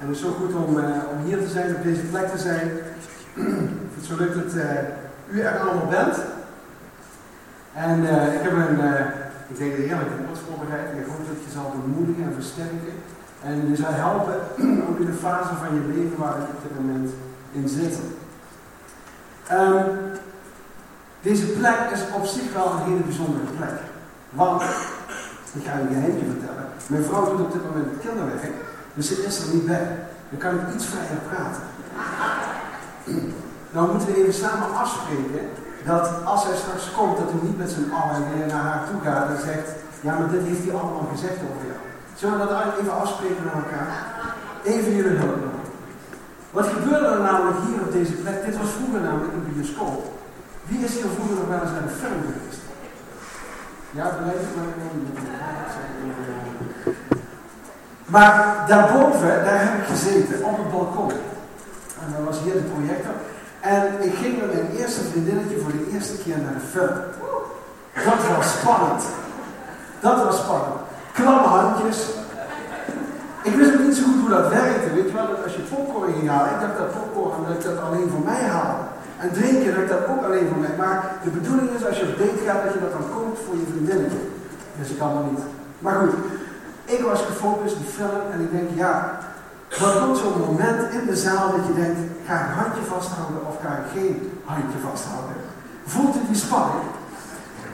[0.00, 2.38] En het is zo goed om, uh, om hier te zijn, op deze plek te
[2.38, 2.70] zijn.
[3.96, 4.64] het zo leuk dat uh,
[5.30, 6.16] u er allemaal bent.
[7.74, 8.80] En uh, ik heb een,
[9.48, 10.88] ik denk een heerlijke woord voorbereid.
[10.98, 12.94] Ik hoop dat je zal bemoedigen en versterken.
[13.42, 14.34] En je zal helpen,
[14.88, 17.10] ook in de fase van je leven waar ik op dit moment
[17.52, 17.98] in zit.
[19.52, 19.84] Um,
[21.20, 23.76] deze plek is op zich wel een hele bijzondere plek.
[24.30, 24.62] Want,
[25.52, 26.66] ik ga je een geheimje vertellen.
[26.86, 28.52] Mijn vrouw doet op dit moment kinderwerk,
[29.02, 29.88] ze is er niet bij.
[30.30, 31.62] Dan kan ik iets vrijer praten.
[33.70, 35.48] Nou moeten we even samen afspreken
[35.84, 39.00] dat als hij straks komt, dat hij niet met z'n allen weer naar haar toe
[39.04, 39.68] gaat en zegt,
[40.00, 41.80] ja maar dit heeft hij allemaal gezegd over jou.
[42.20, 43.88] Zullen we dat even afspreken met elkaar?
[44.64, 45.66] Even jullie hulp nodig.
[46.50, 48.44] Wat gebeurde er namelijk hier op deze plek?
[48.44, 50.02] Dit was vroeger namelijk een bioscoop.
[50.68, 52.62] Wie is hier vroeger nog wel eens naar de film geweest?
[53.98, 54.72] Ja, blijf maar
[58.08, 61.10] Maar daarboven, daar heb ik gezeten, op het balkon.
[62.02, 63.14] En dan was hier de projector.
[63.60, 66.96] En ik ging met mijn eerste vriendinnetje voor de eerste keer naar de film.
[68.06, 69.02] Dat was spannend.
[70.00, 70.80] Dat was spannend.
[71.12, 71.98] Klamme handjes.
[73.42, 74.94] Ik wist niet zo goed hoe dat werkte.
[74.94, 78.08] Weet je wel, als je popcorn ging ik dacht dat popcorn dat ik dat alleen
[78.12, 78.84] voor mij haalde.
[79.22, 80.74] En drinken dat ik dat ook alleen voor mij.
[80.82, 83.56] Maar de bedoeling is als je op date gaat, dat je dat dan koopt voor
[83.60, 84.22] je vriendinnetje.
[84.78, 85.44] Dus ik kan dat niet.
[85.84, 86.14] Maar goed,
[86.88, 89.18] ik was gefocust op die film en ik denk, ja,
[89.78, 93.46] dan komt zo'n moment in de zaal dat je denkt, ga ik een handje vasthouden
[93.46, 95.34] of ga ik geen handje vasthouden?
[95.86, 96.88] Voelt u die spanning?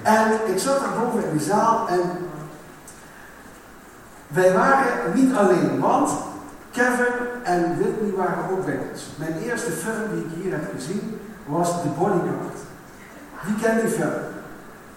[0.02, 2.00] En ik zat daar boven in die zaal en
[4.26, 6.10] wij waren niet alleen, want
[6.70, 9.06] Kevin en Whitney waren ook bij ons.
[9.16, 12.58] Mijn eerste film die ik hier heb gezien was The Bodyguard.
[13.40, 14.33] Wie kent die film?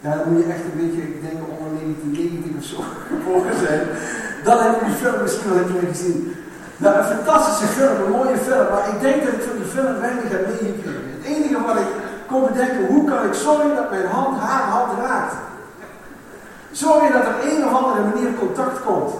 [0.03, 2.78] Ja, dan moet je echt een beetje, ik denk onder 1990 of zo
[3.12, 3.84] geboren zijn.
[4.44, 6.20] Dan heb ik die film misschien wel een gezien.
[6.78, 10.00] Nou, een fantastische film, een mooie film, maar ik denk dat ik van die film
[10.06, 11.12] weinig heb meegekregen.
[11.18, 11.92] Het enige wat ik
[12.28, 15.35] kon bedenken, hoe kan ik zorgen dat mijn hand haar hand raakt?
[16.72, 19.14] Zorgen dat er een of andere manier contact komt.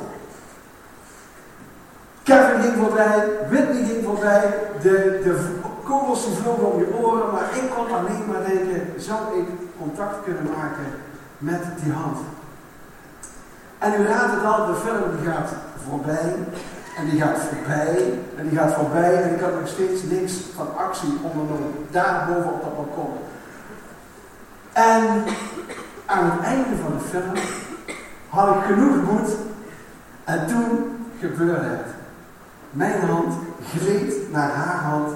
[2.23, 5.33] Kevin ging voorbij, Whitney ging voorbij, de, de
[5.87, 9.47] kogels vlogen om je oren, maar ik kon alleen maar denken, zou ik
[9.79, 10.87] contact kunnen maken
[11.37, 12.17] met die hand?
[13.77, 15.49] En u raadt het al, de film die gaat
[15.89, 16.35] voorbij,
[16.97, 20.77] en die gaat voorbij, en die gaat voorbij, en ik had nog steeds niks van
[20.77, 23.13] actie ondernomen, daar boven op dat balkon.
[24.73, 25.23] En
[26.05, 27.33] aan het einde van de film
[28.29, 29.29] had ik genoeg moed,
[30.23, 31.87] en toen gebeurde het.
[32.71, 33.33] Mijn hand
[33.63, 35.09] gleed naar haar hand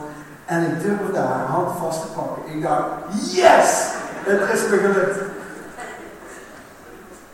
[0.51, 2.53] en ik durfde haar hand vast te pakken.
[2.53, 3.89] Ik dacht, yes!
[4.23, 5.17] Het is me gelukt.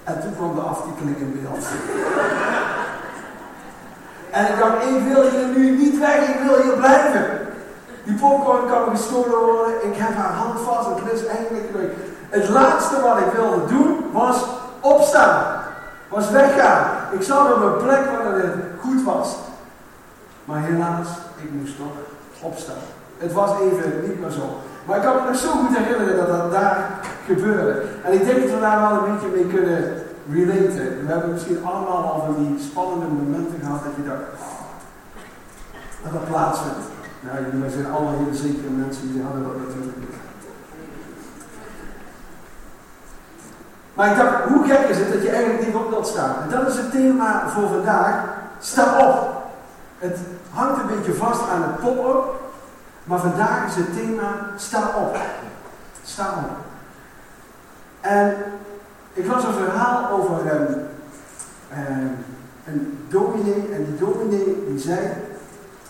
[0.03, 1.65] En toen kwam de aftiteling in beeld.
[4.31, 7.47] En ik dacht, ik wil hier nu niet weg, ik wil hier blijven.
[8.03, 11.21] Die popcorn kan gestolen worden, ik heb haar hand vast, het is
[11.73, 11.91] leuk.
[12.29, 14.45] Het laatste wat ik wilde doen was
[14.79, 15.63] opstaan.
[16.09, 16.89] Was weggaan.
[17.11, 19.35] Ik zag op een plek waar het goed was.
[20.45, 21.95] Maar helaas, ik moest toch
[22.41, 22.96] opstaan.
[23.17, 24.45] Het was even niet meer zo.
[24.85, 27.83] Maar ik kan me nog zo goed herinneren dat dat daar gebeurde.
[28.03, 29.83] En ik denk dat we daar wel een beetje mee kunnen
[30.31, 31.05] relaten.
[31.05, 34.59] We hebben misschien allemaal al van die spannende momenten gehad dat je dacht, oh,
[36.03, 36.85] dat dat plaatsvindt.
[37.19, 40.15] Nou, jullie zijn allemaal hele zekere mensen, die hadden dat natuurlijk niet.
[43.93, 46.35] Maar ik dacht, hoe gek is het dat je eigenlijk niet op wilt staan?
[46.43, 48.23] En dat is het thema voor vandaag.
[48.59, 49.35] Sta op.
[49.97, 50.17] Het
[50.53, 52.23] hangt een beetje vast aan het pop-up,
[53.07, 55.17] maar vandaag is het thema sta op.
[56.03, 56.55] Sta op.
[58.01, 58.35] En
[59.13, 60.67] ik las een verhaal over een,
[61.77, 62.15] um,
[62.65, 64.99] een dominee, en die dominee die zei,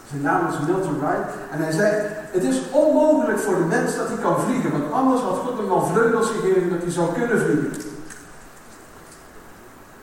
[0.10, 1.92] zijn naam is Milton Wright, en hij zei,
[2.32, 5.72] het is onmogelijk voor de mens dat hij kan vliegen, want anders had God hem
[5.72, 7.72] al vleugels gegeven dat hij zou kunnen vliegen.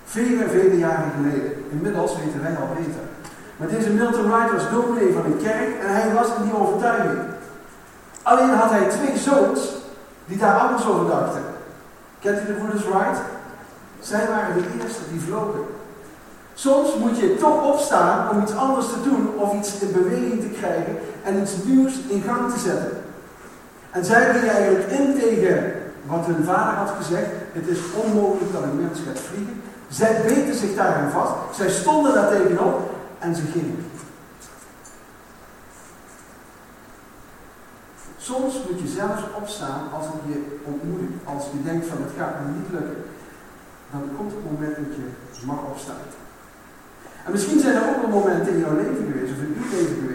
[0.05, 1.65] Vele, vele jaren geleden.
[1.71, 3.14] Inmiddels weten wij al beter.
[3.57, 7.19] Maar deze Milton Wright was dominee van een kerk en hij was in die overtuiging.
[8.23, 9.61] Alleen had hij twee zoons
[10.25, 11.43] die daar anders over dachten.
[12.19, 13.19] Kent u de broeders Wright?
[14.01, 15.61] Zij waren de eerste die vlogen.
[16.55, 20.59] Soms moet je toch opstaan om iets anders te doen of iets in beweging te
[20.59, 23.03] krijgen en iets nieuws in gang te zetten.
[23.91, 25.73] En zij gingen eigenlijk in tegen
[26.07, 27.27] wat hun vader had gezegd.
[27.53, 29.63] Het is onmogelijk dat een mens gaat vliegen.
[29.89, 31.33] Zij beten zich daarin vast.
[31.57, 32.94] Zij stonden daar tegenop
[33.25, 33.81] en ze gingen.
[38.17, 41.19] Soms moet je zelfs opstaan als het je ontmoedigt.
[41.25, 43.01] Als je denkt van het gaat me niet lukken.
[43.93, 45.07] Dan komt het moment dat je
[45.51, 46.05] mag opstaan.
[47.25, 50.15] En misschien zijn er ook wel momenten in jouw leven geweest, of in uw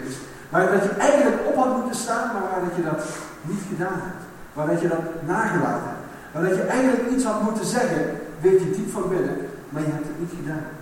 [0.50, 3.02] Waar dat je eigenlijk op had moeten staan, maar waar dat je dat
[3.50, 4.22] niet gedaan hebt.
[4.52, 6.04] Waar dat je dat nagelaten hebt.
[6.32, 8.02] Waar dat je eigenlijk iets had moeten zeggen,
[8.40, 9.36] weet je diep van binnen,
[9.68, 10.79] maar je hebt het niet gedaan.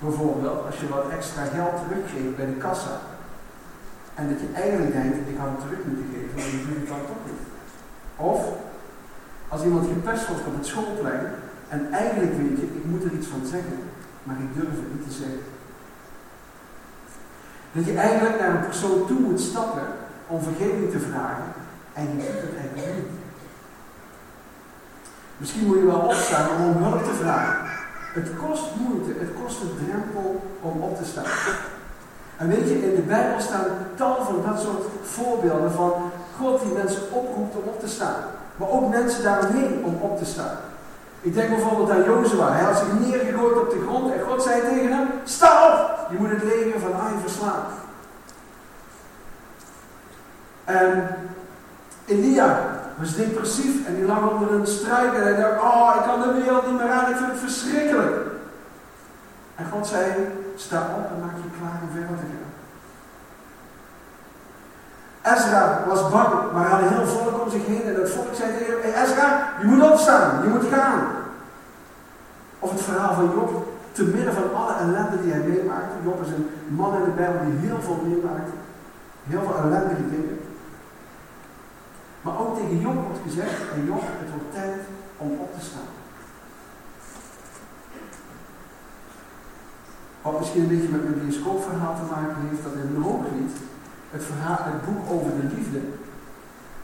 [0.00, 2.96] Bijvoorbeeld als je wat extra geld teruggeeft bij de kassa.
[4.14, 6.88] En dat je eigenlijk denkt, ik had het terug moeten geven, maar je doet het
[6.88, 7.42] dan toch niet.
[8.16, 8.40] Of
[9.48, 11.26] als iemand gepest wordt op het schoolplein
[11.68, 13.78] en eigenlijk weet je, ik moet er iets van zeggen,
[14.22, 15.44] maar ik durf het niet te zeggen.
[17.72, 19.86] Dat je eigenlijk naar een persoon toe moet stappen
[20.26, 21.44] om vergeving te vragen
[21.92, 23.10] en je doet het eigenlijk niet.
[25.36, 27.69] Misschien moet je wel opstaan om hulp te vragen.
[28.12, 31.24] Het kost moeite, het kost een drempel om op te staan.
[32.36, 35.92] En weet je, in de Bijbel staan tal van dat soort voorbeelden van
[36.38, 38.22] God die mensen oproept om op te staan.
[38.56, 40.56] Maar ook mensen daaromheen om op te staan.
[41.20, 42.52] Ik denk bijvoorbeeld aan Jozua.
[42.52, 46.10] Hij had zich neergegooid op de grond en God zei tegen hem, sta op!
[46.10, 47.64] Je moet het leger van Ai verslaan.
[50.64, 51.16] En
[52.04, 52.69] Elia
[53.00, 56.40] was depressief en die lag onder een struik en hij dacht, oh, ik kan de
[56.40, 58.16] wereld niet meer aan, ik vind het verschrikkelijk.
[59.54, 60.04] En God zei,
[60.56, 62.48] sta op en maak je klaar om verder te gaan.
[65.32, 68.34] Ezra was bang, maar hij had een heel volk om zich heen en dat volk
[68.34, 71.06] zei tegen hem, Ezra, je moet opstaan, je moet gaan.
[72.58, 75.94] Of het verhaal van Job, te midden van alle ellende die hij meemaakte.
[76.04, 78.52] Job is een man in de Bijbel die heel veel meemaakte.
[79.24, 80.49] Heel veel ellendige dingen.
[82.22, 84.80] Maar ook tegen Job wordt gezegd, en Job, het wordt tijd
[85.16, 85.90] om op te staan.
[90.22, 93.52] Wat misschien een beetje met mijn bioscoopverhaal te maken heeft, dat in Hooglied,
[94.10, 95.80] het, verhaal, het boek over de liefde,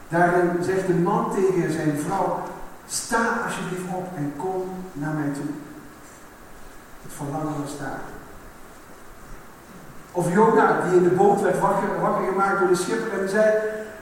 [0.09, 2.43] daarin zegt de man tegen zijn vrouw,
[2.87, 4.63] sta alsjeblieft op en kom
[4.93, 5.51] naar mij toe.
[7.01, 8.01] Het verlangen was daar.
[10.11, 13.55] Of Jona, die in de boot werd wakker, wakker gemaakt door de schipper en zei,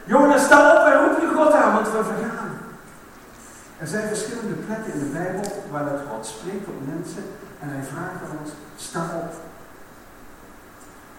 [0.05, 2.51] Jona, sta op en roep je God aan, want we vergaan.
[3.77, 7.23] Er zijn verschillende plekken in de Bijbel waar dat God spreekt tot mensen
[7.59, 9.33] en hij vraagt aan ons, sta op.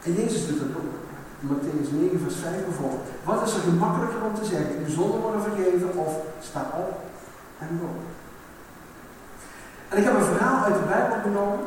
[0.02, 0.94] En Jezus doet dat ook.
[1.40, 3.08] In Matthäus 9 vers 5 bijvoorbeeld.
[3.24, 4.74] Wat is er gemakkelijker om te zeggen?
[4.84, 7.00] Uw zonden worden vergeven of sta op
[7.58, 8.02] en loop.
[9.88, 11.64] En ik heb een verhaal uit de Bijbel genomen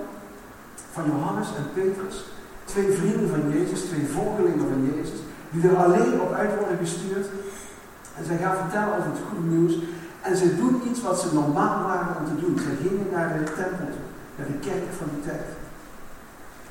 [0.91, 2.17] van Johannes en Petrus.
[2.63, 5.19] Twee vrienden van Jezus, twee volgelingen van Jezus
[5.51, 7.27] die er alleen op uit worden gestuurd.
[8.17, 9.73] En zij gaan vertellen over het goede nieuws.
[10.21, 12.59] En ze doen iets wat ze normaal waren om te doen.
[12.59, 13.89] Ze gingen naar de tempel
[14.35, 15.47] naar de kerk van die tijd.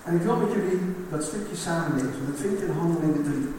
[0.04, 0.80] En ik wil met jullie
[1.10, 2.26] dat stukje samen lezen.
[2.30, 3.54] Dat vind je in Handelingen 3.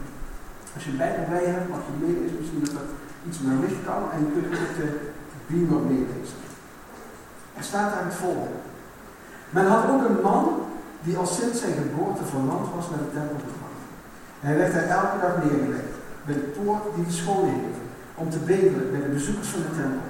[0.74, 2.36] Als je Bijbel bij hebt, mag je meelezen.
[2.38, 2.90] Misschien dat dat
[3.28, 4.02] iets meer licht kan.
[4.12, 4.88] En je kunt op de
[5.48, 6.38] beamer meelezen.
[7.58, 8.60] Er staat daar het volgende.
[9.50, 10.44] Men had ook een man
[11.04, 13.38] die al sinds zijn geboorte verland was naar de tempel
[14.40, 15.94] hij werd daar elke dag neergelegd,
[16.24, 17.82] bij de poort die de scholen heette,
[18.14, 20.08] om te bedelen bij de bezoekers van de tempel.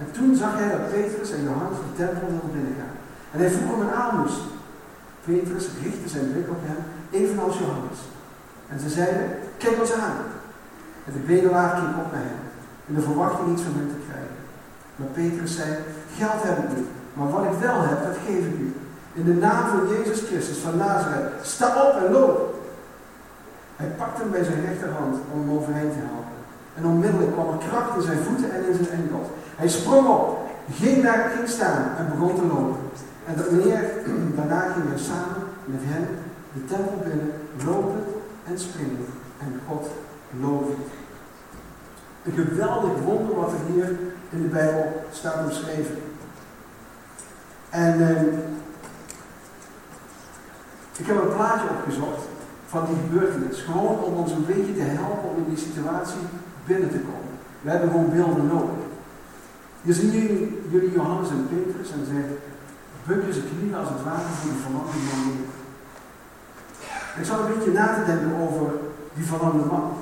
[0.00, 2.96] En toen zag hij dat Petrus en Johannes de tempel wilden binnengaan.
[3.32, 4.36] En hij vroeg om een aalmoes.
[5.24, 6.80] Petrus richtte zijn blik op hem,
[7.20, 7.98] evenals Johannes.
[8.68, 9.26] En ze zeiden,
[9.62, 10.18] kijk ons aan.
[11.06, 12.42] En de bedelaar keek op naar hem,
[12.88, 14.36] in de verwachting iets van hem te krijgen.
[14.96, 15.70] Maar Petrus zei,
[16.16, 18.74] geld heb ik niet, maar wat ik wel heb, dat geef ik u.
[19.12, 22.59] In de naam van Jezus Christus van Nazareth, sta op en loop.
[23.80, 26.38] Hij pakte hem bij zijn rechterhand om hem overheen te helpen.
[26.74, 29.26] En onmiddellijk kwam er kracht in zijn voeten en in zijn enkels.
[29.56, 30.38] Hij sprong op,
[30.72, 32.80] ging, naar, ging staan en begon te lopen.
[33.26, 33.34] En
[34.36, 36.08] daarna ging hij samen met hen
[36.52, 37.32] de tempel binnen,
[37.66, 38.04] lopen
[38.48, 39.06] en springen.
[39.38, 39.86] En God
[40.40, 40.76] loven.
[42.24, 43.88] Een geweldig wonder wat er hier
[44.30, 45.96] in de Bijbel staat beschreven.
[47.70, 48.22] En eh,
[50.96, 52.29] ik heb een plaatje opgezocht
[52.70, 53.58] van die gebeurtenis.
[53.60, 56.24] Gewoon om ons een beetje te helpen om in die situatie
[56.66, 57.34] binnen te komen.
[57.62, 58.80] We hebben gewoon beelden nodig.
[59.82, 60.10] Je zien
[60.70, 62.34] jullie, Johannes en Petrus en zegt,
[63.06, 65.32] bukken ze knieën als het ware voor die verlamde man.
[67.20, 68.66] Ik zal een beetje na te denken over
[69.14, 69.92] die verlamde man.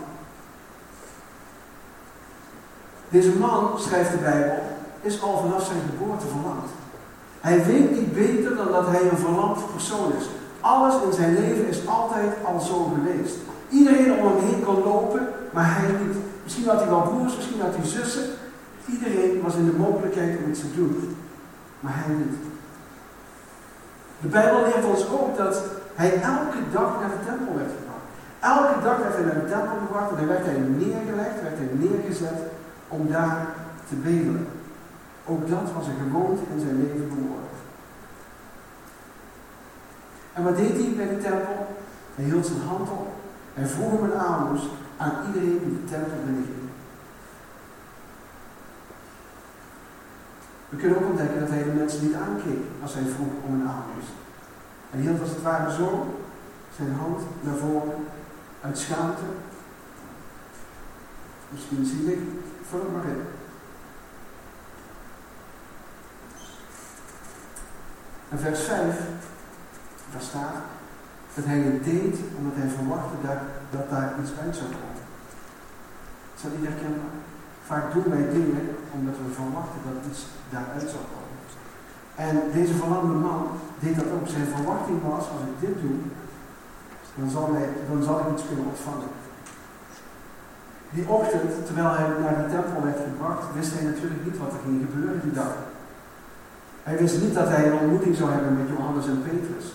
[3.08, 4.62] Deze man, schrijft de Bijbel,
[5.00, 6.68] is al vanaf zijn geboorte verlamd.
[7.40, 10.24] Hij weet niet beter dan dat hij een verlamd persoon is.
[10.60, 13.36] Alles in zijn leven is altijd al zo geweest.
[13.68, 16.16] Iedereen om hem heen kon lopen, maar hij niet.
[16.42, 18.24] Misschien had hij wel broers, misschien had hij zussen.
[18.86, 21.16] Iedereen was in de mogelijkheid om iets te doen,
[21.80, 22.36] maar hij niet.
[24.20, 25.62] De Bijbel leert ons ook dat
[25.94, 28.06] hij elke dag naar de tempel werd gebracht.
[28.40, 31.70] Elke dag werd hij naar de tempel gebracht en dan werd hij neergelegd, werd hij
[31.72, 32.38] neergezet
[32.88, 33.46] om daar
[33.88, 34.46] te bedelen.
[35.24, 37.47] Ook dat was een gewoonte in zijn leven geworden.
[40.38, 41.76] En wat deed hij bij de tempel?
[42.14, 43.08] Hij hield zijn hand op.
[43.54, 44.62] Hij vroeg hem een aalmoes
[44.96, 46.70] aan iedereen die de tempel binnenging.
[50.68, 53.68] We kunnen ook ontdekken dat hij de mensen niet aankeek als hij vroeg om een
[53.68, 54.08] aalmoes.
[54.90, 56.06] Hij hield als het ware zo
[56.76, 58.04] zijn hand naar voren
[58.60, 59.22] uit schaamte.
[61.48, 62.20] Misschien zie ik,
[62.68, 63.22] vul het maar in.
[68.28, 68.96] En vers 5,
[70.12, 70.58] daar staat
[71.34, 73.40] dat hij het deed omdat hij verwachtte dat,
[73.74, 75.04] dat daar iets uit zou komen.
[76.34, 77.16] Is dat niet herkenbaar?
[77.70, 78.64] Vaak doen wij dingen
[78.96, 80.22] omdat we verwachten dat iets
[80.54, 81.36] daaruit zou komen.
[82.26, 83.40] En deze verlamde man
[83.84, 84.26] deed dat ook.
[84.28, 85.98] Zijn verwachting was, als ik dit doe,
[87.18, 89.12] dan zal, hij, dan zal ik iets kunnen ontvangen.
[90.90, 94.62] Die ochtend, terwijl hij naar de tempel werd gebracht, wist hij natuurlijk niet wat er
[94.64, 95.54] ging gebeuren die dag.
[96.82, 99.66] Hij wist niet dat hij een ontmoeting zou hebben met Johannes en Petrus.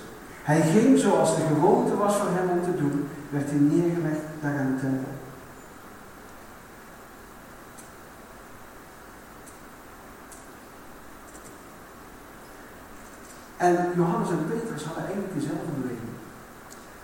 [0.44, 4.58] Hij ging zoals de gewoonte was voor hem om te doen, werd hij neergelegd daar
[4.60, 5.12] aan de tempel.
[13.58, 16.14] En Johannes en Petrus hadden eigenlijk dezelfde beweging.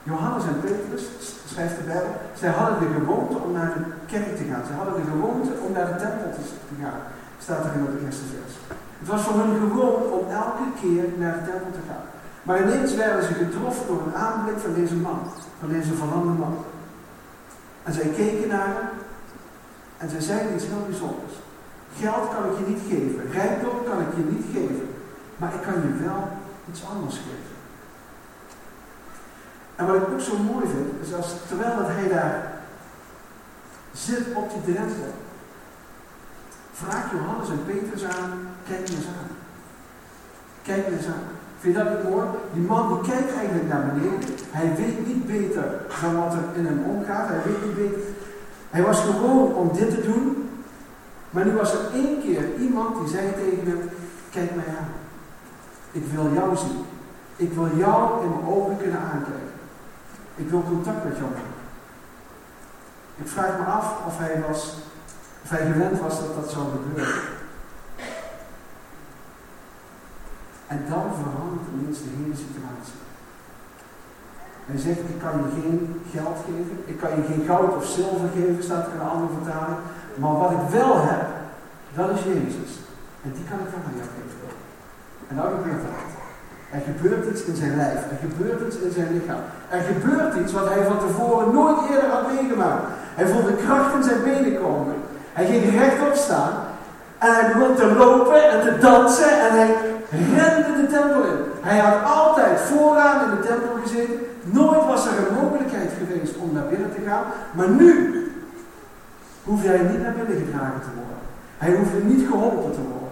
[0.03, 1.03] Johannes en Petrus,
[1.51, 4.65] schrijft de Bijbel, zij hadden de gewoonte om naar de kerk te gaan.
[4.65, 6.29] Ze hadden de gewoonte om naar de tempel
[6.69, 7.01] te gaan.
[7.43, 8.53] Staat er in het eerste vers.
[8.99, 12.05] Het was voor hun gewoon om elke keer naar de tempel te gaan.
[12.49, 15.19] Maar ineens werden ze getroffen door een aanblik van deze man,
[15.59, 16.65] van deze verlamde man.
[17.83, 18.89] En zij keken naar hem
[19.97, 21.33] en zij zeiden iets heel bijzonders.
[21.99, 24.89] Geld kan ik je niet geven, rijkdom kan ik je niet geven,
[25.37, 26.27] maar ik kan je wel
[26.71, 27.55] iets anders geven.
[29.75, 32.51] En wat ik ook zo mooi vind, is als terwijl dat hij daar
[33.93, 35.13] zit op die drempel,
[36.73, 39.29] vraagt Johannes en Petrus aan, kijk eens aan.
[40.61, 41.38] Kijk eens aan.
[41.59, 42.27] Vind je dat niet mooi?
[42.53, 44.19] Die man die kijkt eigenlijk naar beneden.
[44.51, 45.63] Hij weet niet beter
[46.01, 47.27] dan wat er in hem omgaat.
[47.27, 48.07] Hij weet niet beter.
[48.69, 50.49] Hij was gewoon om dit te doen.
[51.29, 53.89] Maar nu was er één keer iemand die zei tegen hem,
[54.29, 54.89] kijk mij aan.
[55.91, 56.85] Ik wil jou zien.
[57.35, 59.53] Ik wil jou in mijn ogen kunnen aankijken.
[60.35, 61.57] Ik wil contact met jou maken.
[63.15, 64.75] Ik vraag me af of hij, was,
[65.43, 67.13] of hij gewend was dat dat zou gebeuren.
[70.73, 72.99] En dan verandert ineens de hele situatie.
[74.69, 75.79] Hij zegt, ik kan je geen
[76.15, 79.35] geld geven, ik kan je geen goud of zilver geven, staat er in een andere
[79.39, 79.79] vertaling.
[80.21, 81.23] Maar wat ik wel heb,
[81.97, 82.71] dat is Jezus.
[83.25, 84.49] En die kan ik wel aan jou geven.
[85.29, 85.97] En dan gebeurt dat.
[86.77, 87.99] Er gebeurt iets in zijn lijf.
[88.13, 89.43] Er gebeurt iets in zijn lichaam.
[89.69, 92.83] Er gebeurt iets wat hij van tevoren nooit eerder had meegemaakt.
[93.15, 94.95] Hij voelde kracht in zijn benen komen.
[95.33, 96.53] Hij ging rechtop staan.
[97.17, 99.31] En hij begon te lopen en te dansen.
[99.45, 99.75] En hij
[100.09, 101.39] rende de tempel in.
[101.61, 104.19] Hij had altijd vooraan in de tempel gezeten.
[104.43, 107.23] Nooit was er een mogelijkheid geweest om naar binnen te gaan.
[107.51, 108.13] Maar nu
[109.43, 111.17] hoefde hij niet naar binnen gedragen te worden.
[111.57, 113.09] Hij hoefde niet geholpen te worden.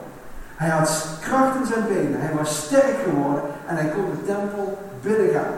[0.55, 2.21] Hij had kracht in zijn benen.
[2.21, 3.43] Hij was sterk geworden.
[3.65, 5.53] En hij kon de tempel binnengaan.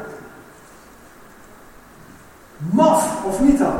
[2.58, 3.76] Maf, of niet dan?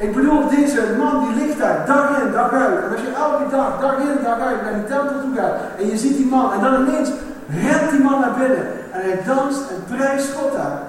[0.00, 2.84] Ik bedoel, deze man die ligt daar dag in, dag uit.
[2.84, 5.56] En als je elke dag, dag in, dag uit naar die tempel toe gaat.
[5.78, 6.52] En je ziet die man.
[6.52, 7.10] En dan ineens
[7.48, 8.92] rent die man naar binnen.
[8.92, 10.82] En hij danst en prijst God daar.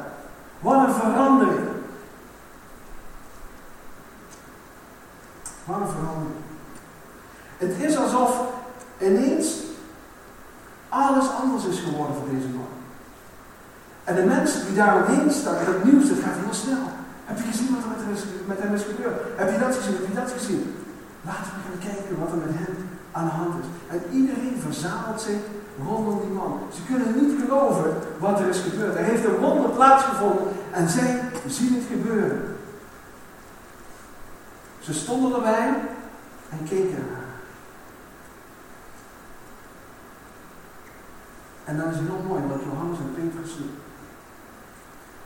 [0.60, 1.68] Wat een verandering.
[5.66, 6.40] Wat een verandering.
[7.58, 8.42] Het is alsof
[8.98, 9.56] ineens
[10.90, 12.68] alles anders is geworden voor deze man.
[14.04, 17.01] En de mensen die daar omheen staan, het nieuws, dat gaat heel snel.
[17.32, 19.18] Heb je gezien wat er met hem, is, met gebeurd?
[19.36, 19.96] Heb je dat gezien?
[19.96, 20.76] Heb je dat gezien?
[21.22, 22.76] Laten we gaan kijken wat er met hem
[23.12, 23.70] aan de hand is.
[23.94, 25.42] En iedereen verzamelt zich
[25.88, 26.60] rondom die man.
[26.76, 28.96] Ze kunnen niet geloven wat er is gebeurd.
[28.96, 32.56] Er heeft een wonder plaatsgevonden en zij zien het gebeuren.
[34.80, 35.68] Ze stonden erbij
[36.50, 37.30] en keken naar
[41.64, 43.52] En dan is het heel mooi wat Johannes en Petrus.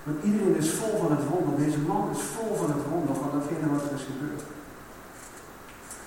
[0.05, 1.53] Want iedereen is vol van het wonder.
[1.65, 4.43] Deze man is vol van het wonder van datgene wat er is gebeurd.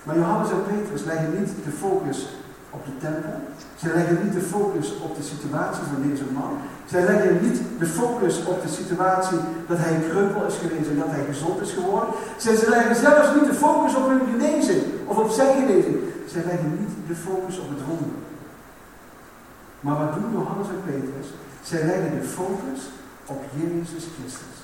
[0.05, 2.19] Maar Johannes en Petrus leggen niet de focus
[2.71, 3.37] op de tempel.
[3.81, 6.53] Ze leggen niet de focus op de situatie van deze man.
[6.93, 11.11] Zij leggen niet de focus op de situatie dat hij kreupel is geweest en dat
[11.17, 12.15] hij gezond is geworden.
[12.37, 15.99] Zij leggen zelfs niet de focus op hun genezing of op zijn genezing.
[16.33, 18.17] Zij leggen niet de focus op het wonder.
[19.81, 21.29] Maar wat doen Johannes en Petrus?
[21.63, 22.81] Zij leggen de focus
[23.29, 24.57] op Jezus Christus.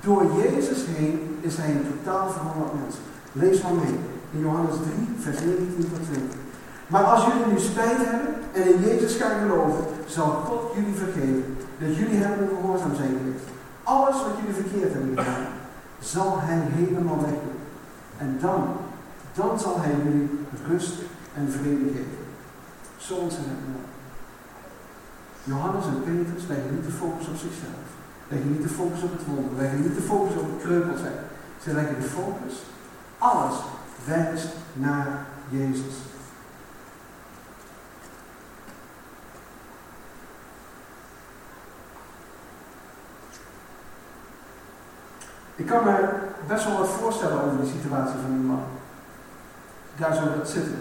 [0.00, 2.94] Door Jezus heen is hij een totaal veranderd mens.
[3.32, 3.98] Lees maar mee.
[4.34, 6.38] In Johannes 3, vers 19 tot 20.
[6.86, 11.56] Maar als jullie nu spijt hebben en in Jezus gaan geloven, zal God jullie vergeven
[11.78, 13.48] dat jullie hem ongehoorzaam zijn geweest.
[13.82, 15.46] Alles wat jullie verkeerd hebben gedaan,
[16.00, 17.58] zal hij helemaal wegdoen.
[18.18, 18.62] En dan,
[19.34, 20.28] dan zal hij jullie
[20.68, 20.94] rust
[21.34, 22.20] en vrede geven.
[22.96, 23.91] Zo ontzettend mooi.
[25.44, 27.88] Johannes en Petrus leggen niet de focus op zichzelf.
[28.28, 29.62] Leggen niet de focus op het wonder.
[29.62, 31.18] Leggen niet de focus op het kreupel zijn.
[31.62, 32.54] Ze leggen de focus.
[33.18, 33.54] Alles
[34.04, 35.94] wijst naar Jezus.
[45.56, 46.08] Ik kan me
[46.46, 48.64] best wel wat voorstellen over de situatie van die man.
[49.96, 50.78] Daar zou dat zitten.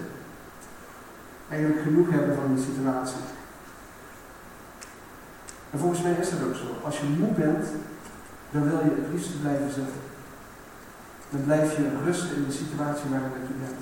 [1.49, 3.21] Eigenlijk genoeg hebben van die situatie.
[5.71, 6.67] En volgens mij is dat ook zo.
[6.87, 7.65] Als je moe bent,
[8.53, 10.01] dan wil je het liefst blijven zitten.
[11.31, 13.81] Dan blijf je rusten in de situatie waarin je bent.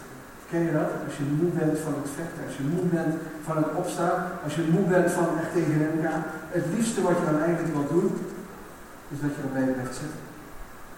[0.49, 0.91] Ken je dat?
[1.05, 3.13] Als je moe bent van het vechten, als je moe bent
[3.47, 6.23] van het opstaan, als je moe bent van echt tegenin gaan,
[6.57, 8.09] het liefste wat je dan eigenlijk wil doen,
[9.13, 10.23] is dat je erbij blijft zitten.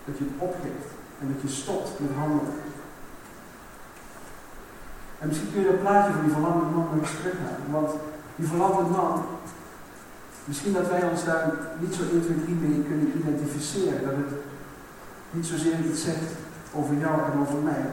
[0.06, 2.54] Dat je het opgeeft en dat je stopt met handelen.
[5.20, 7.72] En misschien kun je dat plaatje van die verlamde man nog eens terughalen.
[7.78, 7.92] Want
[8.36, 9.14] die verlamde man,
[10.46, 14.04] misschien dat wij ons daar niet zo 1, 2, 3 mee kunnen identificeren.
[14.04, 14.34] Dat het
[15.32, 16.32] niet zozeer iets zegt
[16.74, 17.86] over jou en over mij.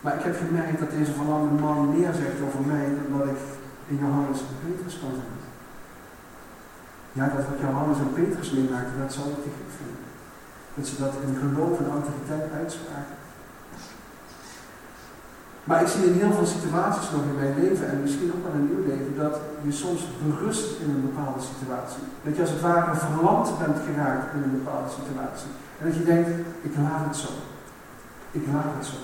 [0.00, 3.40] Maar ik heb gemerkt dat deze verlamde man meer zegt over mij dan dat ik
[3.88, 5.40] in Johannes en Petrus kan zijn.
[7.12, 10.04] Ja, dat wat Johannes en Petrus meemaakten, dat zal ik te gek vinden.
[10.74, 13.21] Dat ze dat in geloof en autoriteit uitspraken.
[15.64, 18.60] Maar ik zie in heel veel situaties nog in mijn leven en misschien ook wel
[18.60, 22.02] in uw leven dat je soms berust in een bepaalde situatie.
[22.24, 25.50] Dat je als het ware verlamd bent geraakt in een bepaalde situatie.
[25.78, 26.30] En dat je denkt,
[26.62, 27.28] ik laat het zo.
[28.30, 28.96] Ik laat het zo.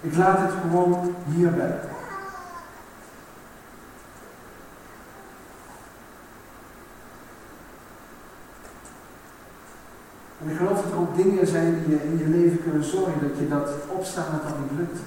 [0.00, 1.78] Ik laat het gewoon hierbij.
[10.40, 13.28] En ik geloof dat er ook dingen zijn die je in je leven kunnen zorgen
[13.28, 15.00] dat je dat opstaan dat niet lukt.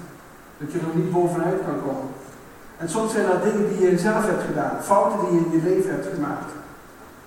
[0.60, 2.10] Dat je er niet bovenuit kan komen.
[2.76, 5.62] En soms zijn dat dingen die je zelf hebt gedaan, fouten die je in je
[5.62, 6.50] leven hebt gemaakt.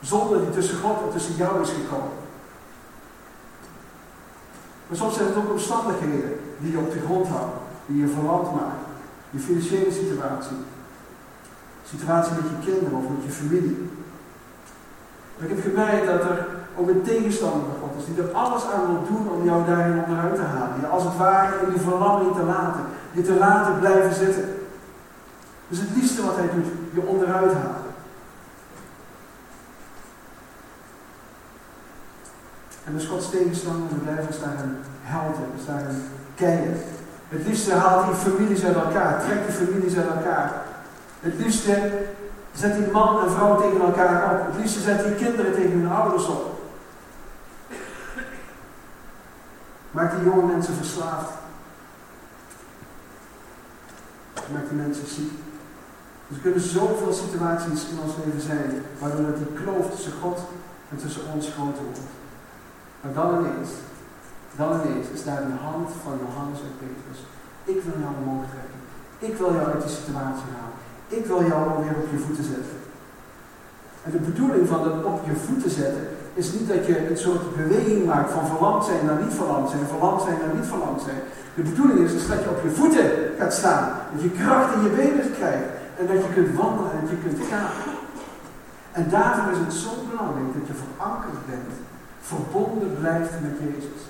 [0.01, 2.17] Zonder die tussen God en tussen jou is gekomen.
[4.87, 8.53] Maar soms zijn het ook omstandigheden die je op de grond houden, die je verland
[8.53, 8.85] maken.
[9.29, 10.57] Je financiële situatie,
[11.83, 13.89] situatie met je kinderen of met je familie.
[15.37, 18.87] Ik heb gemerkt dat er ook een tegenstander van God is, die er alles aan
[18.87, 20.79] wil doen om jou daarin onderuit te halen.
[20.79, 24.55] Je als het ware in die verlamming te laten, je te laten blijven zitten.
[25.67, 27.91] Dus het liefste wat hij doet, je onderuit halen.
[32.83, 36.03] En dus Gods tegenstander, we blijven ons daarin helpen, dus daarin
[36.35, 36.77] kennen.
[37.29, 40.51] Het liefste haalt hij families uit elkaar, trekt die families uit elkaar.
[41.19, 41.91] Het liefste
[42.53, 44.45] zet die man en vrouw tegen elkaar op.
[44.45, 46.61] Het liefste zet die kinderen tegen hun ouders op.
[49.91, 51.42] Maakt die jonge mensen verslaafd.
[54.51, 55.31] Maakt die mensen ziek.
[56.27, 60.39] Dus er kunnen zoveel situaties in ons leven zijn waardoor het die kloof tussen God
[60.89, 62.11] en tussen ons groter wordt.
[63.01, 63.71] Maar dan ineens,
[64.59, 67.19] dan ineens is daar de hand van Johannes en Petrus.
[67.73, 68.79] Ik wil jou omhoog trekken.
[69.27, 70.79] Ik wil jou uit die situatie halen.
[71.17, 72.79] Ik wil jou alweer op je voeten zetten.
[74.03, 77.55] En de bedoeling van het op je voeten zetten is niet dat je een soort
[77.55, 81.21] beweging maakt van verlamd zijn naar niet verlamd zijn, verlamd zijn naar niet verlamd zijn.
[81.55, 83.07] De bedoeling is, is dat je op je voeten
[83.39, 83.85] gaat staan.
[84.13, 85.69] Dat je kracht in je benen krijgt.
[85.99, 87.71] En dat je kunt wandelen en dat je kunt gaan.
[88.91, 91.71] En daarvoor is het zo belangrijk dat je verankerd bent,
[92.21, 94.01] verbonden blijft met Jezus.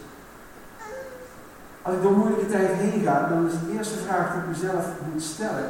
[1.81, 4.85] Als ik door moeilijke tijden heen ga, dan is de eerste vraag die ik mezelf
[5.11, 5.67] moet stellen: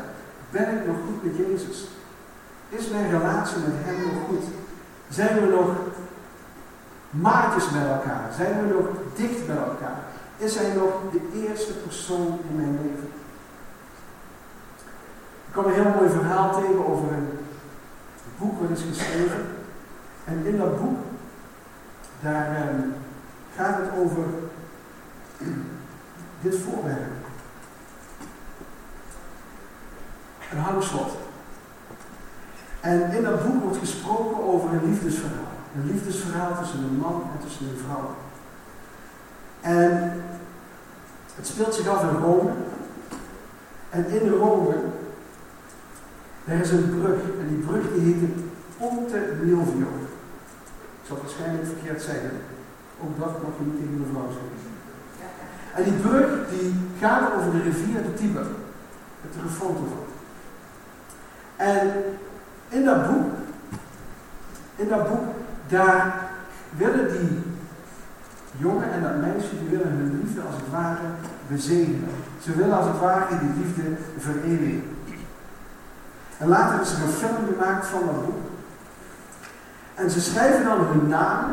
[0.50, 1.88] Ben ik nog goed met Jezus?
[2.70, 4.46] Is mijn relatie met Hem nog goed?
[5.10, 5.70] Zijn we nog
[7.14, 8.34] maatjes met elkaar?
[8.38, 9.98] Zijn we nog dicht bij elkaar?
[10.38, 13.12] Is Hij nog de eerste persoon in mijn leven?
[15.48, 17.30] Ik kwam een heel mooi verhaal tegen over een
[18.38, 19.46] boek wat is geschreven.
[20.26, 20.98] En in dat boek,
[22.22, 22.64] daar eh,
[23.56, 24.24] gaat het over
[26.42, 27.12] dit voorwerp.
[30.52, 31.12] Een hangslot.
[32.80, 35.53] En in dat boek wordt gesproken over een liefdesverhaal.
[35.76, 38.16] Een liefdesverhaal tussen een man en tussen een vrouw.
[39.62, 40.24] En
[41.36, 42.52] het speelt zich af in Rome.
[43.90, 44.76] En in Rome,
[46.46, 47.22] er is een brug.
[47.40, 48.44] En die brug die heet het
[48.78, 49.88] Ponte Milvio.
[51.02, 52.32] Ik zal het waarschijnlijk verkeerd zeggen.
[53.04, 54.72] Ook dat mag je niet tegen de vrouw zeggen.
[55.76, 58.46] En die brug die gaat over de rivier de Tiber.
[59.22, 60.06] Met er een foto van.
[61.56, 61.92] En
[62.70, 63.32] in dat boek,
[64.76, 65.33] in dat boek,
[65.74, 66.16] daar
[66.78, 67.42] willen die
[68.58, 71.08] jongen en dat meisje, die willen hun liefde als het ware
[71.48, 72.10] bezegelen.
[72.44, 73.84] Ze willen als het ware die liefde
[74.18, 74.98] vereeuwigen.
[76.38, 78.46] En later is er een film gemaakt van dat boek.
[79.96, 81.46] En ze schrijven dan hun naam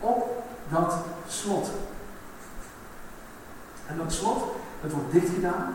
[0.00, 0.94] op dat
[1.26, 1.70] slot.
[3.86, 5.74] En dat slot, dat wordt dichtgedaan.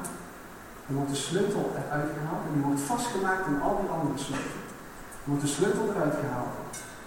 [0.86, 4.54] Dan wordt de sleutel eruit gehaald en die wordt vastgemaakt in al die andere sleutels.
[5.24, 6.59] Dan wordt de sleutel eruit gehaald.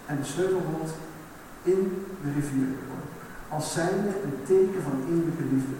[0.07, 0.93] En de sleutel wordt
[1.62, 3.11] in de rivier gegooid.
[3.49, 5.75] Als zijnde een teken van eeuwige liefde.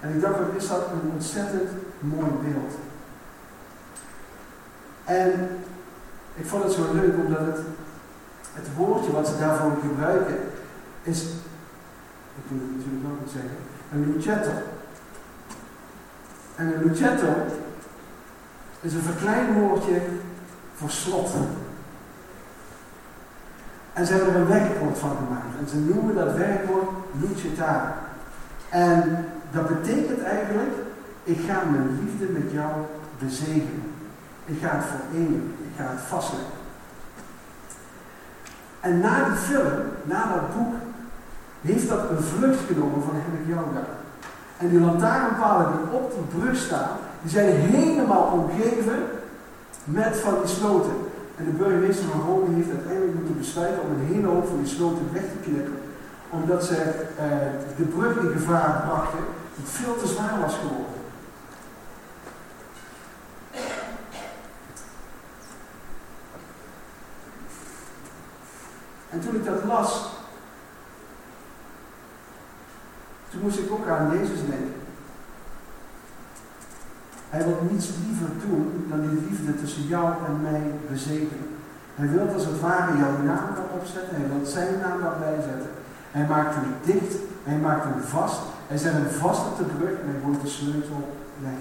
[0.00, 2.74] En ik dacht, is dat een ontzettend mooi beeld.
[5.04, 5.48] En
[6.34, 7.58] ik vond het zo leuk omdat het,
[8.52, 10.36] het woordje wat ze daarvoor gebruiken
[11.02, 11.22] is,
[12.38, 13.56] ik moet het natuurlijk nog niet zeggen,
[13.92, 14.50] een lucetto.
[16.56, 17.32] En een lucetto
[18.80, 20.00] is een verkleinwoordje
[20.74, 21.30] voor slot.
[23.98, 25.58] En ze hebben er een werkwoord van gemaakt.
[25.60, 27.90] En ze noemen dat werkwoord lucetare.
[28.68, 30.74] En dat betekent eigenlijk,
[31.24, 32.72] ik ga mijn liefde met jou
[33.18, 33.82] bezegelen.
[34.44, 35.54] Ik ga het vereeuwigen.
[35.58, 36.56] Ik ga het vastleggen.
[38.80, 40.74] En na die film, na dat boek,
[41.60, 43.96] heeft dat een vlucht genomen van heb ik jou daar.
[44.56, 48.98] En die lantaarnpalen die op die brug staan, die zijn helemaal omgeven
[49.84, 50.96] met van die sloten.
[51.38, 54.74] En de burgemeester van Rome heeft uiteindelijk moeten besluiten om een hele hoop van die
[54.74, 55.78] sloten weg te knippen.
[56.30, 56.76] Omdat ze
[57.16, 57.26] eh,
[57.76, 59.24] de brug in gevaar brachten,
[59.54, 60.96] die veel te zwaar was geworden.
[69.10, 70.08] En toen ik dat las,
[73.30, 74.87] toen moest ik ook aan Jezus denken.
[77.34, 81.46] Hij wil niets liever doen dan die liefde tussen jou en mij bezegelen.
[82.00, 84.14] Hij wil als het ware jouw naam erop zetten.
[84.20, 85.70] Hij wil zijn naam daarbij zetten.
[86.16, 87.12] Hij maakt hem dicht.
[87.48, 88.40] Hij maakt hem vast.
[88.70, 91.00] Hij zet hem vast op de brug en hij gooit de sleutel
[91.46, 91.60] weg.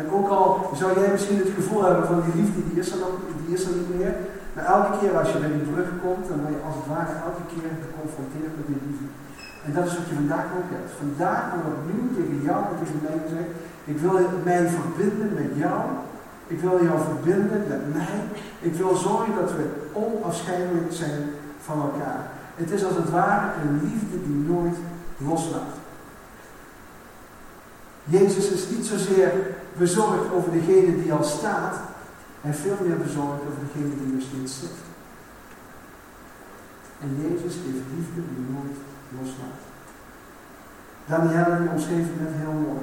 [0.00, 0.48] En ook al
[0.80, 3.64] zou jij misschien het gevoel hebben van die liefde, die is er, nog, die is
[3.66, 4.14] niet meer.
[4.54, 7.14] Maar elke keer als je bij die brug komt, dan word je als het ware
[7.28, 9.08] elke keer geconfronteerd met die liefde.
[9.64, 10.90] En dat is wat je vandaag ook hebt.
[11.04, 13.50] Vandaag wordt opnieuw tegen jou en tegen mij gezegd,
[13.84, 15.80] ik wil mij verbinden met jou.
[16.46, 18.20] Ik wil jou verbinden met mij.
[18.60, 21.30] Ik wil zorgen dat we onafscheidelijk zijn
[21.64, 22.30] van elkaar.
[22.54, 24.76] Het is als het ware een liefde die nooit
[25.16, 25.80] loslaat.
[28.04, 29.32] Jezus is niet zozeer
[29.76, 31.76] bezorgd over degene die al staat,
[32.40, 34.78] en veel meer bezorgd over degene die nog steeds zit.
[37.00, 38.78] En Jezus geeft liefde die nooit
[39.18, 39.60] loslaat.
[41.06, 42.80] Daniel die omschreef het net heel mooi.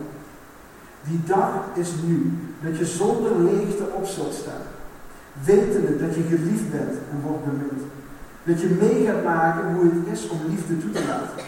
[1.04, 4.66] Die dag is nu dat je zonder leegte op zult staan.
[5.44, 7.82] Wetende dat je geliefd bent en wordt bemind.
[8.44, 11.46] Dat je mee gaat maken hoe het is om liefde toe te laten.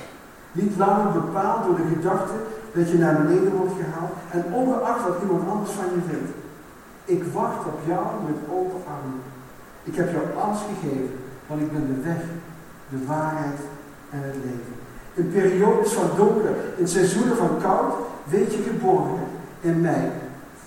[0.51, 2.33] Niet langer bepaald door de gedachte
[2.73, 6.31] dat je naar beneden wordt gehaald en ongeacht wat iemand anders van je vindt.
[7.05, 9.21] Ik wacht op jou met open armen.
[9.83, 12.21] Ik heb jou alles gegeven, want ik ben de weg,
[12.89, 13.59] de waarheid
[14.09, 14.73] en het leven.
[15.13, 19.30] In periodes van donker, in seizoenen van koud, weet je geborgen
[19.61, 20.11] in mij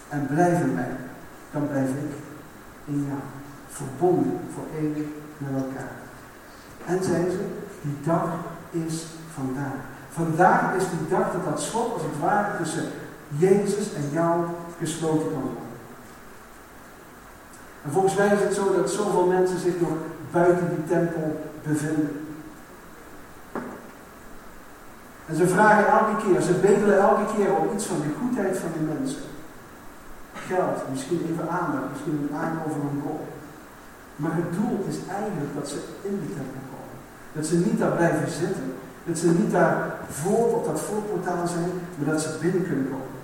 [0.09, 0.97] en blijf in mij.
[1.53, 2.15] Dan blijf ik
[2.85, 3.21] in jou.
[3.69, 5.07] Verbonden voor eeuwig
[5.39, 5.93] met elkaar.
[6.87, 7.39] En zei ze,
[7.81, 8.29] die dag
[8.71, 9.81] is vandaag.
[10.11, 12.85] Vandaag is die dag dat dat schot als het ware tussen
[13.29, 14.45] Jezus en jou
[14.79, 15.63] gesloten kan worden.
[17.85, 19.91] En volgens mij is het zo dat zoveel mensen zich nog
[20.31, 22.24] buiten die tempel bevinden.
[25.29, 28.71] En ze vragen elke keer, ze bedelen elke keer om iets van de goedheid van
[28.77, 29.23] die mensen.
[30.33, 33.23] Geld, misschien even aandacht, misschien een aan over een kop.
[34.17, 36.99] Maar het doel is eigenlijk dat ze in de tempel komen.
[37.33, 38.69] Dat ze niet daar blijven zitten.
[39.07, 43.15] Dat ze niet daar voor op dat voorportaal zijn, maar dat ze binnen kunnen komen.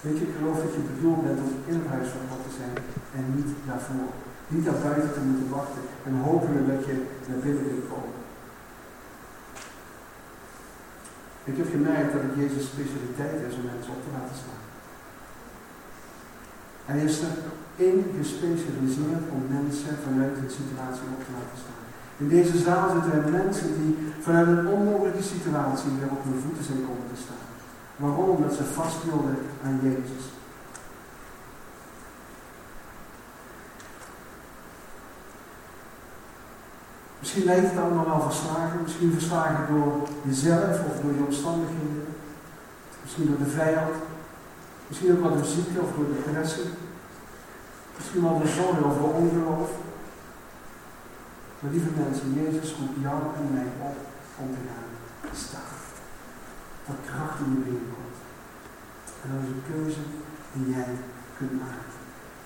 [0.00, 2.52] Weet je, ik geloof dat je bedoeld bent om in het huis van God te
[2.60, 2.76] zijn
[3.16, 4.12] en niet daarvoor.
[4.48, 6.94] Niet daar buiten te moeten wachten en hopen dat je
[7.28, 8.22] naar binnen kunt komen.
[11.50, 14.62] Ik heb gemerkt dat het Jezus' specialiteit is om mensen op te laten staan.
[16.90, 17.14] Hij is
[17.76, 21.82] erin gespecialiseerd om mensen vanuit een situatie op te laten staan.
[22.22, 23.92] In deze zaal zitten er mensen die
[24.26, 27.46] vanuit een onmogelijke situatie weer op hun voeten zijn komen te staan.
[28.02, 28.28] Waarom?
[28.28, 30.24] Omdat ze vasthielden aan Jezus.
[37.24, 38.82] Misschien lijkt het allemaal wel verslagen.
[38.82, 42.06] Misschien verslagen door jezelf of door je omstandigheden.
[43.02, 43.94] Misschien door de vijand.
[44.88, 46.70] Misschien ook wel door ziekte of door depressie.
[47.96, 49.70] Misschien wel door zorg of door ongeloof.
[51.58, 53.96] Maar lieve mensen, Jezus roept jou en mij op
[54.40, 55.74] om te gaan staan.
[56.86, 58.18] Dat kracht in je binnenkomt.
[59.22, 60.02] En dat is een keuze
[60.52, 60.92] die jij
[61.36, 61.92] kunt maken.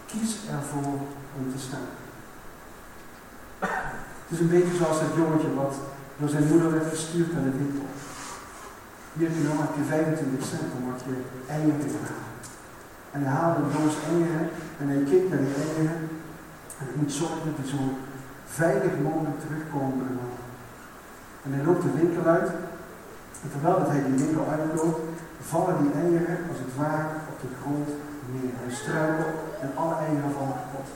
[0.07, 0.99] Kies ervoor
[1.39, 2.08] om te staan.
[4.29, 5.75] Het is een beetje zoals dat jongetje wat
[6.19, 7.87] door zijn moeder werd gestuurd naar de winkel.
[9.13, 11.17] Hier heb je nog heb je 25 cent om wat je
[11.55, 12.37] eieren te halen.
[13.15, 14.47] En hij haalde een doos eieren
[14.81, 16.01] en hij keek naar die eieren.
[16.79, 17.81] En hij moet zorgen dat hij zo
[18.61, 20.09] veilig mogelijk terugkomen.
[21.45, 22.51] En hij loopt de winkel uit.
[23.43, 25.01] En terwijl hij die winkel uitloopt,
[25.53, 27.89] vallen die eieren als het ware op de grond
[28.33, 28.55] neer.
[28.63, 30.89] Hij struikelt en alle eieren vallen kapot.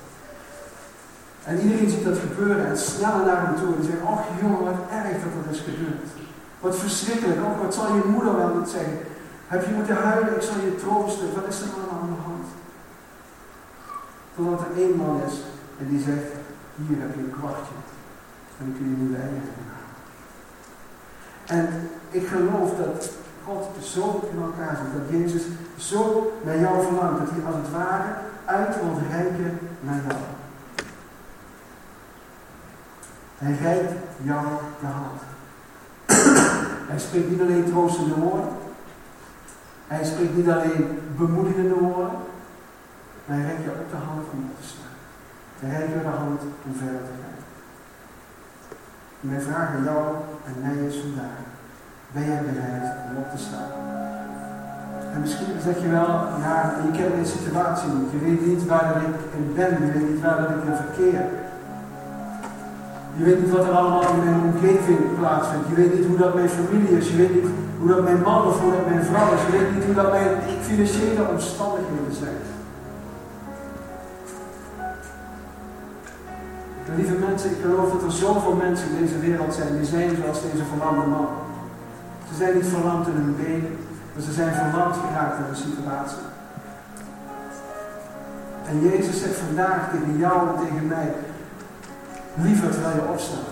[1.45, 4.81] En iedereen ziet dat gebeuren en snel naar hem toe en zegt, ach jongen, wat
[4.91, 6.09] erg dat dat is gebeurd.
[6.61, 8.99] Wat verschrikkelijk, ook wat zal je moeder wel niet zeggen.
[9.47, 12.47] Heb je moeten huilen, ik zal je troosten, wat is er allemaal aan de hand?
[14.35, 15.37] Totdat er één man is
[15.79, 16.29] en die zegt,
[16.75, 17.77] hier heb je een kwartje.
[18.59, 19.93] En dan kun je eieren halen.
[21.57, 23.11] En ik geloof dat
[23.45, 25.43] God zo in elkaar zit, dat Jezus
[25.77, 28.11] zo naar jou verlangt, dat hij als het ware
[28.45, 30.21] uit wil reiken naar jou.
[33.43, 34.47] Hij reikt jou
[34.81, 35.21] de hand.
[36.91, 38.49] Hij spreekt niet alleen troostende woorden.
[39.87, 42.11] Hij spreekt niet alleen bemoedigende woorden.
[43.25, 44.97] Maar hij reikt je ook de hand om op te staan.
[45.61, 47.39] Hij reikt je de hand om verder te gaan.
[49.21, 50.05] mijn vraag aan jou
[50.49, 51.39] en mij is vandaag.
[52.13, 53.71] Ben jij bereid om op te staan?
[55.15, 56.11] En misschien zeg je wel,
[56.45, 58.13] ja, je kent deze situatie niet.
[58.13, 59.87] Je weet niet waar ik in ben.
[59.87, 61.42] Je weet niet waar ik in verkeer.
[63.17, 65.69] Je weet niet wat er allemaal in mijn omgeving plaatsvindt.
[65.69, 67.09] Je weet niet hoe dat mijn familie is.
[67.09, 69.41] Je weet niet hoe dat mijn man of hoe dat mijn vrouw is.
[69.47, 72.41] Je weet niet hoe dat mijn financiële omstandigheden zijn.
[76.97, 80.43] lieve mensen, ik geloof dat er zoveel mensen in deze wereld zijn die zijn zoals
[80.43, 81.29] deze verlamde man.
[82.29, 83.77] Ze zijn niet verlamd in hun benen,
[84.13, 86.25] maar ze zijn verlamd geraakt in een situatie.
[88.69, 91.09] En Jezus zegt vandaag tegen jou en tegen mij,
[92.35, 93.51] Liever terwijl je opstaat.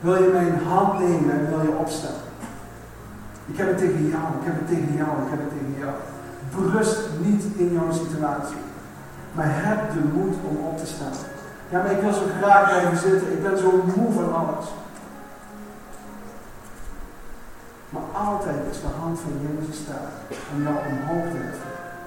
[0.00, 2.20] Wil je mijn hand nemen en wil je opstaan?
[3.46, 5.94] Ik heb het tegen jou, ik heb het tegen jou, ik heb het tegen jou.
[6.54, 8.62] Berust niet in jouw situatie.
[9.32, 11.16] Maar heb de moed om op te staan.
[11.70, 13.32] Ja, maar ik wil zo graag blijven zitten.
[13.32, 14.66] Ik ben zo moe van alles.
[17.90, 20.10] Maar altijd is de hand van Jezus staan
[20.52, 21.40] om jou omhoog te.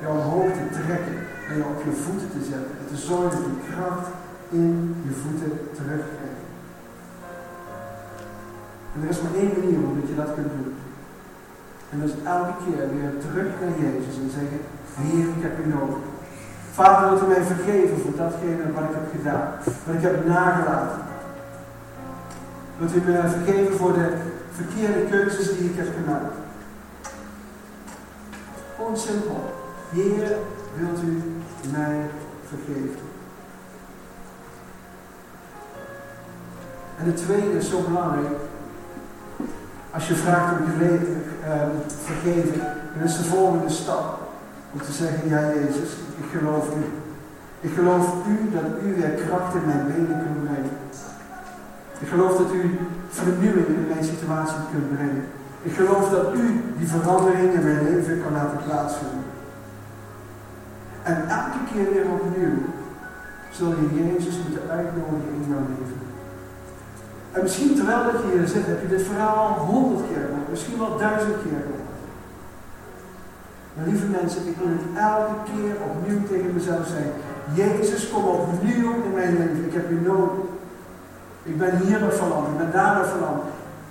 [0.01, 1.17] Jou omhoog te trekken
[1.49, 2.73] en jou op je voeten te zetten.
[2.79, 4.07] En te zorgen dat je kracht
[4.49, 6.45] in je voeten terugkrijgen.
[8.93, 10.73] En er is maar één manier waarop je dat kunt doen.
[11.91, 14.60] En dat is elke keer weer terug naar Jezus en zeggen,
[14.99, 16.03] Heer, ik heb u nodig.
[16.71, 19.47] Vader, wilt u mij vergeven voor datgene wat ik heb gedaan,
[19.86, 21.01] wat ik heb nagelaten.
[22.77, 24.08] Wilt u mij vergeven voor de
[24.51, 26.36] verkeerde keuzes die ik heb gemaakt.
[28.75, 29.53] Gewoon simpel.
[29.89, 30.38] Heer,
[30.77, 31.99] wilt u mij
[32.47, 33.04] vergeven.
[36.97, 38.36] En de tweede is zo belangrijk.
[39.91, 41.51] Als je vraagt om je leven, uh,
[42.03, 42.60] vergeven,
[42.93, 44.19] dan is de volgende stap.
[44.73, 46.84] Om te zeggen, ja Jezus, ik geloof u.
[47.60, 50.77] Ik geloof u dat u weer kracht in mijn benen kunt brengen.
[51.99, 52.79] Ik geloof dat u
[53.10, 55.25] vernieuwing in mijn situatie kunt brengen.
[55.62, 59.23] Ik geloof dat u die verandering in mijn leven kan laten plaatsvinden.
[61.03, 62.58] En elke keer weer opnieuw
[63.51, 66.04] zul je Jezus moeten uitnodigen in jouw leven.
[67.35, 70.77] En misschien terwijl dat je hier zit, heb je dit verhaal honderd keer gehoord, misschien
[70.77, 71.89] wel duizend keer gehoord.
[73.73, 77.13] Maar lieve mensen, ik het elke keer opnieuw tegen mezelf zeggen.
[77.53, 79.65] Jezus, kom opnieuw in mijn leven.
[79.65, 80.45] Ik heb u nodig.
[81.43, 83.43] Ik ben hier nog verlamd, ik ben daar nog verlamd.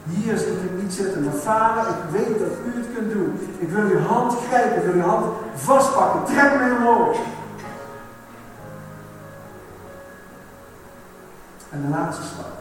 [0.04, 1.24] Hier zit ik niet zitten.
[1.24, 3.38] Maar vader, ik weet dat u het kunt doen.
[3.58, 6.34] Ik wil uw hand grijpen, ik wil uw hand vastpakken.
[6.34, 7.16] Trek mij omhoog.
[11.70, 12.53] En de laatste stap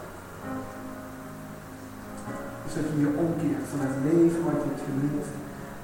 [2.77, 5.33] dat je je omkeert van het leven wat je hebt geleefd.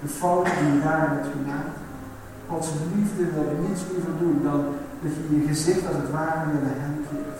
[0.03, 1.77] De fouten die je daar hebt gemaakt.
[2.49, 4.61] Gods liefde wil je niets liever doen dan
[5.01, 7.39] dat je je gezicht als het ware naar hem keert.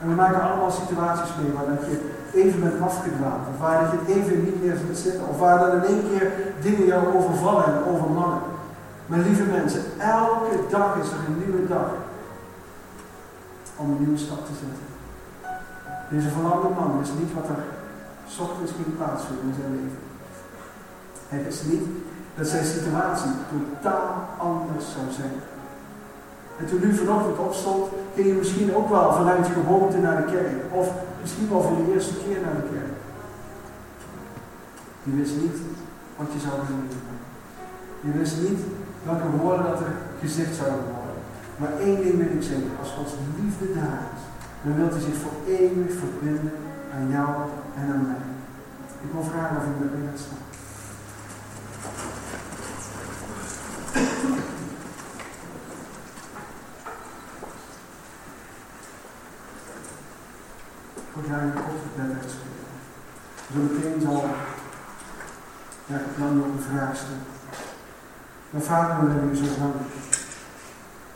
[0.00, 1.96] En we maken allemaal situaties mee waar dat je
[2.40, 3.44] even bent afgedwaald.
[3.52, 5.28] Of waar dat je even niet meer zit zitten.
[5.28, 6.26] Of waar dan in één keer
[6.62, 8.42] dingen jou overvallen en overmannen.
[9.06, 11.90] Maar lieve mensen, elke dag is er een nieuwe dag.
[13.76, 14.93] Om een nieuwe stap te zetten.
[16.10, 17.62] Deze verlamde man wist niet wat er
[18.40, 20.02] ochtends ging plaatsvinden in zijn leven.
[21.28, 21.86] Hij wist niet
[22.36, 25.36] dat zijn situatie totaal anders zou zijn.
[26.58, 30.50] En toen u vanochtend opstond, ging je misschien ook wel vanuit gewoonte naar de kerk.
[30.70, 30.88] Of
[31.20, 32.92] misschien wel voor de eerste keer naar de kerk.
[35.02, 35.58] Je wist niet
[36.16, 36.88] wat je zou doen.
[38.00, 38.60] Je wist niet
[39.02, 41.22] welke woorden dat er gezegd zouden worden.
[41.56, 44.22] Maar één ding weet ik zeker, als Gods liefde daar is,
[44.64, 46.52] dan wilt hij zich voor eeuwig verbinden
[46.94, 47.34] aan jou
[47.76, 48.24] en aan mij.
[49.02, 50.42] Ik wil vragen of u met mij gaat staan.
[61.16, 62.72] Ik ga je kort gebed uitspreken.
[63.52, 64.24] Zo meteen zal
[65.86, 67.32] ja, ik dan nog een vraag stellen.
[68.50, 69.94] Maar vader, we u zo bedankt.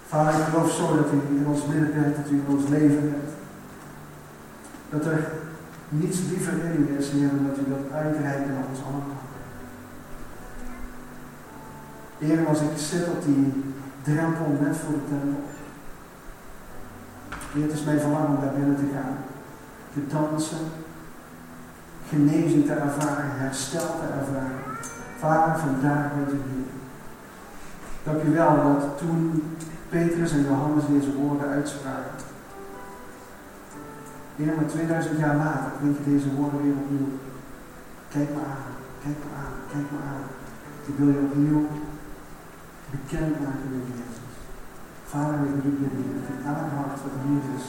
[0.09, 3.11] Vader, ik geloof zo dat u in ons midden bent, dat u in ons leven
[3.11, 3.38] bent.
[4.91, 5.33] Dat er
[5.89, 9.17] niets liever in is, Heer, dan dat u dat uitreiken aan ons allemaal.
[12.19, 13.65] Heer, als ik zit op die
[14.03, 15.43] drempel net voor de tempel.
[17.53, 19.17] Heer, het is mijn verlangen om daar binnen te gaan.
[19.93, 20.67] Te dansen,
[22.09, 24.61] genezing te ervaren, herstel te ervaren.
[25.19, 26.67] Vader, vandaag bent u hier.
[28.05, 29.43] Dank u wel dat toen
[29.89, 32.28] Petrus en Johannes deze woorden uitspraken.
[34.39, 37.11] Heer, maar 2000 jaar later klinken deze woorden weer opnieuw.
[38.15, 38.73] Kijk me aan,
[39.03, 40.27] kijk me aan, kijk me aan.
[40.89, 41.63] Ik wil je opnieuw
[42.95, 44.33] bekend maken met Jezus.
[45.11, 47.67] Vader, ik u bidden dat u elk hart hier is,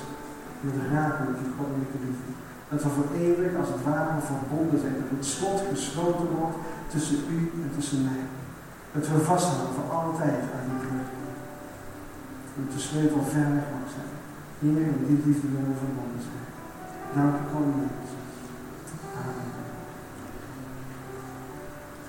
[0.61, 2.31] wilt raken met die goddelijke liefde.
[2.69, 4.95] Dat we voor eeuwig als het ware verbonden zijn.
[5.01, 6.59] Dat het slot gesloten wordt
[6.93, 8.23] tussen u en tussen mij.
[8.95, 11.21] Dat we vasthouden voor altijd aan die liefde.
[12.55, 14.13] Dat de sleutel ver weg mag zijn.
[14.61, 16.48] Hier in die liefde willen verbonden zijn.
[17.15, 17.89] Dank u, koning